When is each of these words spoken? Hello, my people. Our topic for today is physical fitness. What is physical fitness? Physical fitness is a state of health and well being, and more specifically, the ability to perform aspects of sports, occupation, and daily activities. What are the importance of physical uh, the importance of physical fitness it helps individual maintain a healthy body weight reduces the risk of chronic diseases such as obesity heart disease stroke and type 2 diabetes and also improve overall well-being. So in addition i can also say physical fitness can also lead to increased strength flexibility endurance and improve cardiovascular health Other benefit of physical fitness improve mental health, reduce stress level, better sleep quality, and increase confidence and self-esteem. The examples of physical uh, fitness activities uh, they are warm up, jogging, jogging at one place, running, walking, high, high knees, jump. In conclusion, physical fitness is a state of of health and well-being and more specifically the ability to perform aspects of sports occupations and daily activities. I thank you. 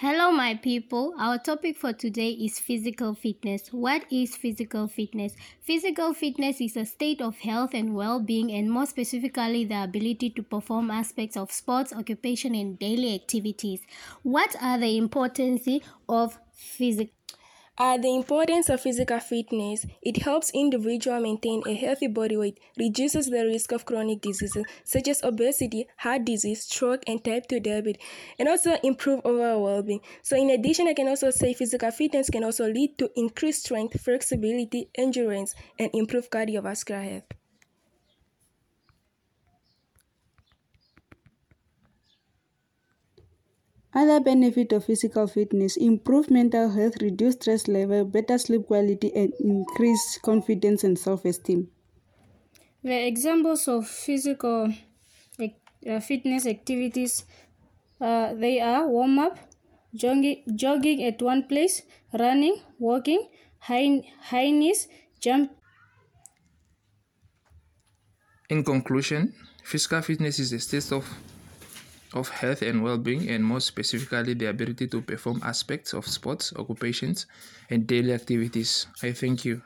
Hello, 0.00 0.30
my 0.30 0.54
people. 0.54 1.12
Our 1.18 1.38
topic 1.38 1.76
for 1.76 1.92
today 1.92 2.30
is 2.30 2.60
physical 2.60 3.14
fitness. 3.14 3.72
What 3.72 4.04
is 4.12 4.36
physical 4.36 4.86
fitness? 4.86 5.32
Physical 5.60 6.14
fitness 6.14 6.60
is 6.60 6.76
a 6.76 6.84
state 6.84 7.20
of 7.20 7.40
health 7.40 7.74
and 7.74 7.96
well 7.96 8.20
being, 8.20 8.52
and 8.52 8.70
more 8.70 8.86
specifically, 8.86 9.64
the 9.64 9.82
ability 9.82 10.30
to 10.36 10.42
perform 10.44 10.92
aspects 10.92 11.36
of 11.36 11.50
sports, 11.50 11.92
occupation, 11.92 12.54
and 12.54 12.78
daily 12.78 13.12
activities. 13.12 13.80
What 14.22 14.54
are 14.62 14.78
the 14.78 14.96
importance 14.96 15.66
of 16.08 16.38
physical 16.52 17.12
uh, 17.78 17.96
the 17.96 18.12
importance 18.14 18.68
of 18.68 18.80
physical 18.80 19.20
fitness 19.20 19.86
it 20.02 20.22
helps 20.22 20.50
individual 20.50 21.20
maintain 21.20 21.62
a 21.66 21.74
healthy 21.74 22.06
body 22.08 22.36
weight 22.36 22.58
reduces 22.76 23.26
the 23.26 23.44
risk 23.46 23.72
of 23.72 23.84
chronic 23.84 24.20
diseases 24.20 24.64
such 24.84 25.08
as 25.08 25.22
obesity 25.22 25.86
heart 25.98 26.24
disease 26.24 26.64
stroke 26.64 27.02
and 27.06 27.24
type 27.24 27.46
2 27.48 27.60
diabetes 27.60 28.02
and 28.38 28.48
also 28.48 28.76
improve 28.82 29.20
overall 29.24 29.62
well-being. 29.62 30.00
So 30.22 30.36
in 30.36 30.50
addition 30.50 30.88
i 30.88 30.94
can 30.94 31.08
also 31.08 31.30
say 31.30 31.54
physical 31.54 31.90
fitness 31.90 32.30
can 32.30 32.44
also 32.44 32.68
lead 32.68 32.98
to 32.98 33.10
increased 33.16 33.64
strength 33.64 34.00
flexibility 34.00 34.90
endurance 34.96 35.54
and 35.78 35.90
improve 35.94 36.30
cardiovascular 36.30 37.04
health 37.04 37.37
Other 43.98 44.20
benefit 44.20 44.72
of 44.72 44.84
physical 44.84 45.26
fitness 45.26 45.76
improve 45.76 46.30
mental 46.30 46.70
health, 46.70 47.02
reduce 47.02 47.34
stress 47.34 47.66
level, 47.66 48.04
better 48.04 48.38
sleep 48.38 48.68
quality, 48.68 49.10
and 49.12 49.32
increase 49.40 50.20
confidence 50.22 50.84
and 50.84 50.96
self-esteem. 50.96 51.68
The 52.84 53.08
examples 53.08 53.66
of 53.66 53.88
physical 53.88 54.72
uh, 55.40 55.98
fitness 55.98 56.46
activities 56.46 57.24
uh, 58.00 58.34
they 58.34 58.60
are 58.60 58.86
warm 58.86 59.18
up, 59.18 59.36
jogging, 59.92 60.44
jogging 60.54 61.02
at 61.02 61.20
one 61.20 61.48
place, 61.48 61.82
running, 62.16 62.56
walking, 62.78 63.28
high, 63.58 64.02
high 64.20 64.52
knees, 64.52 64.86
jump. 65.20 65.50
In 68.48 68.62
conclusion, 68.62 69.34
physical 69.64 70.02
fitness 70.02 70.38
is 70.38 70.52
a 70.52 70.60
state 70.60 70.92
of 70.92 71.04
of 72.14 72.28
health 72.28 72.62
and 72.62 72.82
well-being 72.82 73.28
and 73.28 73.44
more 73.44 73.60
specifically 73.60 74.34
the 74.34 74.46
ability 74.46 74.86
to 74.88 75.02
perform 75.02 75.40
aspects 75.44 75.92
of 75.94 76.06
sports 76.06 76.52
occupations 76.56 77.26
and 77.70 77.86
daily 77.86 78.12
activities. 78.12 78.86
I 79.02 79.12
thank 79.12 79.44
you. 79.44 79.62